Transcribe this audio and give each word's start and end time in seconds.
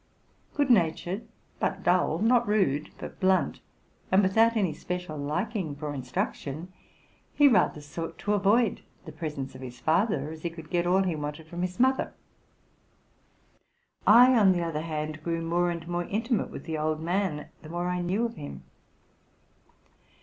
Good 0.55 0.71
natured 0.71 1.27
but 1.59 1.83
dull, 1.83 2.17
not 2.17 2.47
rude 2.47 2.89
but 2.97 3.19
blunt, 3.19 3.59
and 4.11 4.23
without 4.23 4.57
any 4.57 4.73
special 4.73 5.15
liking 5.15 5.75
for 5.75 5.93
instruction, 5.93 6.73
he 7.35 7.47
rather 7.47 7.81
sought 7.81 8.17
to 8.17 8.33
avoid 8.33 8.81
the 9.05 9.11
presence 9.11 9.53
of 9.53 9.61
his 9.61 9.79
father, 9.79 10.31
as 10.31 10.41
he 10.41 10.49
could 10.49 10.71
get 10.71 10.87
all 10.87 11.03
he 11.03 11.11
w 11.13 11.21
vanted 11.31 11.45
from 11.45 11.61
his 11.61 11.79
mother. 11.79 12.15
I, 14.07 14.33
on 14.35 14.53
the 14.53 14.63
other 14.63 14.81
hand, 14.81 15.21
grew 15.21 15.43
more 15.43 15.69
and 15.69 15.87
more 15.87 16.05
intimate 16.05 16.49
with 16.49 16.63
the 16.63 16.79
old 16.79 16.99
man, 16.99 17.49
the 17.61 17.69
more 17.69 17.87
I 17.87 18.01
knew 18.01 18.25
of 18.25 18.37
him. 18.37 18.63